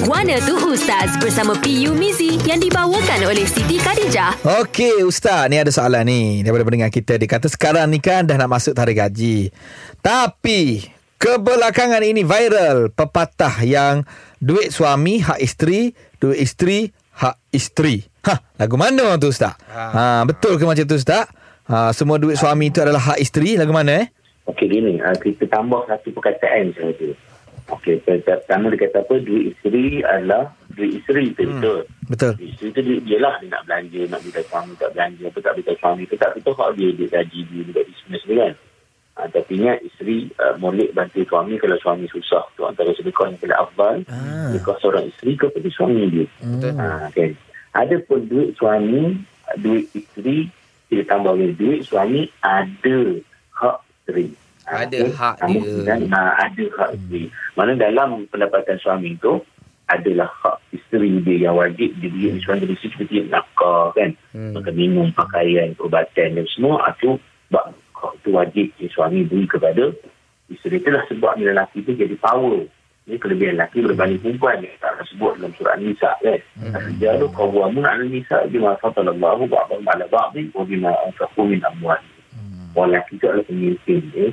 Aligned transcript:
Guana 0.00 0.40
tu 0.42 0.56
Ustaz 0.68 1.12
bersama 1.20 1.52
PU 1.60 1.92
Mizi 1.92 2.40
yang 2.48 2.56
dibawakan 2.56 3.20
oleh 3.28 3.44
Siti 3.44 3.76
Khadijah. 3.76 4.32
Okey 4.64 5.04
Ustaz 5.04 5.48
Ni 5.52 5.60
ada 5.60 5.68
soalan 5.68 6.08
ni 6.08 6.40
Daripada 6.40 6.64
pendengar 6.64 6.88
kita 6.88 7.20
Dia 7.20 7.28
kata 7.28 7.46
sekarang 7.52 7.90
ni 7.92 8.00
kan 8.00 8.24
Dah 8.24 8.40
nak 8.40 8.48
masuk 8.48 8.72
tarikh 8.72 8.96
gaji 8.96 9.52
Tapi 10.00 10.88
Kebelakangan 11.20 12.00
ini 12.00 12.24
viral 12.24 12.88
Pepatah 12.88 13.60
yang 13.60 14.08
Duit 14.40 14.72
suami 14.72 15.20
hak 15.20 15.36
isteri 15.36 15.92
Duit 16.16 16.40
isteri 16.40 16.88
hak 17.20 17.36
isteri 17.52 18.00
Ha, 18.20 18.36
lagu 18.60 18.76
mana 18.76 19.16
tu 19.16 19.32
Ustaz? 19.32 19.56
Ha. 19.72 20.28
betul 20.28 20.60
ke 20.60 20.64
macam 20.68 20.84
tu 20.84 20.96
Ustaz? 20.96 21.24
Ha, 21.68 21.92
semua 21.96 22.20
duit 22.20 22.36
suami 22.36 22.68
itu 22.68 22.80
adalah 22.84 23.00
hak 23.12 23.18
isteri 23.20 23.56
Lagu 23.56 23.72
mana 23.72 24.04
eh? 24.04 24.06
Okey 24.48 24.66
gini, 24.66 24.98
uh, 24.98 25.14
kita 25.14 25.46
tambah 25.46 25.86
satu 25.86 26.10
perkataan 26.10 26.74
sahaja. 26.74 27.14
Okey, 27.70 28.02
pertama 28.02 28.74
dia 28.74 28.82
kata 28.86 28.98
apa? 29.06 29.14
Duit 29.22 29.54
isteri 29.54 30.02
adalah 30.02 30.50
duit 30.74 30.98
isteri 30.98 31.30
itu 31.30 31.42
hmm. 31.46 31.52
betul. 31.58 31.80
Betul 32.10 32.32
Duit 32.34 32.50
isteri 32.50 32.68
tu 32.74 32.82
duit 32.82 33.02
dia 33.06 33.18
lah 33.22 33.34
dia 33.38 33.48
nak 33.50 33.62
belanja, 33.66 34.00
nak 34.10 34.20
beli 34.26 34.42
suami, 34.42 34.72
tak 34.74 34.90
belanja, 34.94 35.24
apa 35.30 35.38
tak 35.38 35.52
beli 35.54 35.74
suami, 35.78 36.02
apa 36.06 36.14
tak 36.18 36.30
betul 36.34 36.54
hak 36.58 36.70
dia, 36.74 36.88
dia 36.98 37.06
gaji 37.14 37.40
dia, 37.46 37.60
dia 37.62 37.72
gaji 37.78 37.92
semua 38.02 38.18
kan. 38.18 38.54
Uh, 39.20 39.28
tapi 39.36 39.52
ingat 39.58 39.78
isteri 39.84 40.16
uh, 40.38 40.54
molek 40.56 40.90
bantu 40.96 41.20
suami 41.26 41.54
kalau 41.58 41.76
suami 41.82 42.06
susah. 42.08 42.44
Tu 42.56 42.62
antara 42.64 42.90
sedekah 42.94 43.26
yang 43.28 43.38
paling 43.42 43.58
afdal. 43.58 43.96
Ah. 44.08 44.48
Sedekah 44.48 44.76
seorang 44.80 45.04
isteri 45.10 45.32
kepada 45.36 45.68
suami 45.68 46.02
dia. 46.08 46.26
Betul. 46.40 46.72
Ha, 46.78 46.86
okay. 47.10 47.30
Ada 47.76 47.96
pun 48.06 48.20
duit 48.26 48.50
suami, 48.58 49.18
duit 49.60 49.86
isteri, 49.92 50.48
kita 50.88 51.02
tambah 51.06 51.38
duit 51.54 51.86
suami 51.86 52.26
ada 52.42 52.98
hak 53.54 53.78
isteri. 54.02 54.49
Ha, 54.70 54.86
Ada 54.86 55.00
hak 55.10 55.36
dia. 55.50 55.60
Dan, 55.82 56.00
ha, 56.14 56.38
ada 56.46 56.64
hak 56.78 56.90
isteri. 56.94 57.26
Mana 57.58 57.74
dalam 57.74 58.30
pendapatan 58.30 58.78
suami 58.78 59.18
tu 59.18 59.42
adalah 59.90 60.30
hak 60.30 60.62
isteri 60.70 61.18
dia 61.26 61.50
yang 61.50 61.58
wajib 61.58 61.90
dia 61.98 62.06
beri 62.06 62.38
suami 62.38 62.62
dari 62.62 62.78
situ 62.78 62.94
seperti 62.94 63.26
nafkah 63.26 63.90
kan. 63.98 64.14
Hmm. 64.30 64.54
Makan 64.54 64.74
minum, 64.78 65.10
pakaian, 65.10 65.74
perubatan 65.74 66.38
dan 66.38 66.46
semua 66.54 66.94
itu 66.94 67.18
sebab 67.50 67.74
hak 67.74 68.12
itu 68.22 68.28
wajib 68.30 68.66
suami 68.94 69.26
beri 69.26 69.50
kepada 69.50 69.90
isteri. 70.46 70.78
Itulah 70.78 71.02
sebab 71.10 71.34
lelaki 71.42 71.82
tu 71.82 71.98
jadi 71.98 72.14
power. 72.22 72.62
Ini 73.10 73.18
kelebihan 73.18 73.58
lelaki 73.58 73.82
berbanding 73.82 74.22
perempuan 74.22 74.62
yang 74.62 74.76
tak 74.78 75.02
sebut 75.10 75.34
dalam 75.42 75.50
surah 75.58 75.74
Nisa 75.82 76.14
kan. 76.22 76.38
Dia 77.02 77.18
tu 77.18 77.26
kawamun 77.34 77.82
ala 77.82 78.06
Nisa 78.06 78.46
bima 78.46 78.78
fatalallahu 78.78 79.50
ba'dahum 79.50 79.82
ala 79.90 80.06
ba'dhin 80.06 80.54
wa 80.54 80.62
bima 80.62 80.94
anfaqu 81.10 81.42
min 81.42 81.58
amwalihim. 81.66 82.22
Orang 82.78 82.94
lelaki 82.94 83.18
itu 83.18 83.26
adalah 83.26 83.46
pemimpin 83.50 83.98
ya. 84.14 84.30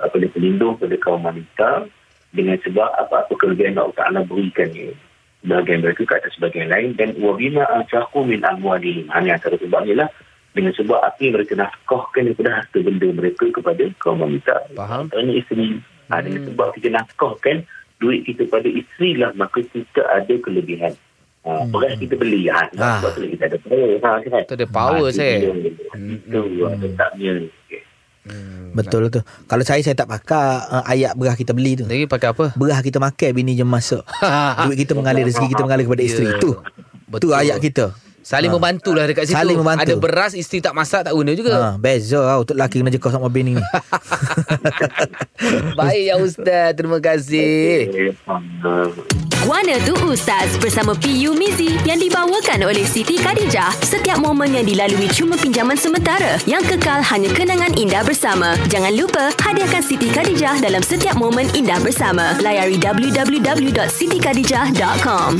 Pada 0.00 0.26
pelindung 0.32 0.80
pada 0.80 0.96
kaum 0.96 1.20
wanita 1.20 1.84
dengan 2.30 2.56
sebab 2.62 2.88
apa-apa 2.96 3.32
kelebihan 3.36 3.76
Allah 3.76 3.96
Ta'ala 3.98 4.20
berikan 4.24 4.70
ya. 4.72 4.88
Sebagian 5.40 5.80
mereka 5.80 6.04
ke 6.04 6.14
atas 6.16 6.32
sebagian 6.36 6.68
lain 6.68 6.92
dan 6.96 7.16
wa 7.16 7.32
bima 7.32 7.64
anfaqu 7.68 8.24
min 8.24 8.40
amwalihim. 8.40 9.08
Hanya 9.08 9.36
antara 9.40 9.56
sebabnya 9.56 10.04
lah 10.04 10.08
dengan 10.52 10.72
sebab 10.76 11.00
apa 11.00 11.16
yang 11.20 11.34
mereka 11.36 11.54
nafkahkan 11.56 12.22
daripada 12.28 12.50
harta 12.60 12.78
benda 12.80 13.08
mereka 13.08 13.44
kepada 13.48 13.82
kaum 14.00 14.20
wanita. 14.20 14.56
Faham. 14.76 15.08
Antaranya 15.08 15.34
isteri. 15.36 15.80
Ha, 16.10 16.20
dengan 16.20 16.42
sebab 16.50 16.68
kita 16.74 16.88
nafkahkan 16.90 17.56
duit 18.02 18.26
kita 18.26 18.42
pada 18.50 18.66
isteri 18.66 19.14
lah 19.16 19.30
maka 19.38 19.62
kita 19.62 20.02
ada 20.10 20.34
kelebihan. 20.42 20.92
Ha, 21.40 21.64
beras 21.72 21.96
kita 21.96 22.14
beli. 22.20 22.50
Ha, 22.52 22.68
Ah. 22.76 23.00
sebab 23.00 23.10
tu 23.16 23.20
kita 23.32 23.44
ada 23.48 23.58
power. 23.64 23.90
Ha, 23.96 24.10
kan? 24.20 24.42
Tu 24.44 24.54
ada 24.60 24.66
power, 24.68 25.08
Ha, 25.08 25.16
saya. 25.16 25.36
Itu, 25.40 25.52
itu 25.96 26.40
Hmm. 26.68 26.76
letaknya. 26.84 27.32
Okay. 27.64 27.82
Betul 28.70 29.10
tu 29.10 29.20
Kalau 29.50 29.62
saya 29.66 29.82
Saya 29.82 29.96
tak 29.98 30.08
pakai 30.10 30.62
uh, 30.70 30.84
Ayat 30.86 31.14
berah 31.18 31.34
kita 31.34 31.54
beli 31.54 31.78
tu. 31.80 31.84
Lagi 31.86 32.06
pakai 32.06 32.34
apa? 32.34 32.44
Berah 32.54 32.80
kita 32.80 32.98
makan 33.02 33.30
Bini 33.34 33.58
je 33.58 33.66
masuk. 33.66 34.02
Duit 34.66 34.78
kita 34.78 34.92
mengalir 34.94 35.26
Rezeki 35.26 35.52
kita 35.52 35.62
mengalir 35.66 35.84
kepada 35.86 36.02
isteri. 36.02 36.26
Ya. 36.30 36.38
Tu. 36.38 36.52
Tu 36.52 36.52
Betul. 37.10 37.34
ayat 37.34 37.58
kita 37.58 37.90
Saling 38.20 38.52
membantu 38.52 38.92
lah 38.92 39.08
dekat 39.08 39.24
situ. 39.26 39.36
Saling 39.36 39.56
membantu. 39.56 39.80
Ada 39.80 39.96
beras, 39.96 40.36
isteri 40.36 40.60
tak 40.60 40.76
masak, 40.76 41.08
tak 41.08 41.16
guna 41.16 41.32
juga. 41.32 41.56
Ha, 41.56 41.80
beza 41.80 42.20
lah 42.20 42.44
Untuk 42.44 42.52
lelaki 42.52 42.84
kena 42.84 42.92
jekau 42.92 43.08
sama 43.08 43.32
bini 43.32 43.56
ni 43.56 43.64
Baik 45.78 46.02
ya 46.04 46.20
Ustaz. 46.20 46.76
Terima 46.76 47.00
kasih. 47.00 47.88
Guana 49.40 49.80
tu 49.88 49.96
Ustaz 50.04 50.52
bersama 50.60 50.92
PU 50.92 51.32
Mizi 51.32 51.72
yang 51.88 51.96
dibawakan 51.96 52.60
oleh 52.68 52.84
Siti 52.84 53.16
Khadijah. 53.16 53.72
Setiap 53.80 54.20
momen 54.20 54.52
yang 54.52 54.68
dilalui 54.68 55.08
cuma 55.08 55.32
pinjaman 55.40 55.80
sementara. 55.80 56.36
Yang 56.44 56.76
kekal 56.76 57.00
hanya 57.00 57.32
kenangan 57.32 57.72
indah 57.72 58.04
bersama. 58.04 58.52
Jangan 58.68 58.92
lupa 58.92 59.32
hadiahkan 59.40 59.80
Siti 59.80 60.12
Khadijah 60.12 60.60
dalam 60.60 60.84
setiap 60.84 61.16
momen 61.16 61.48
indah 61.56 61.80
bersama. 61.80 62.36
Layari 62.44 62.76
www.sitikadijah.com 62.76 65.32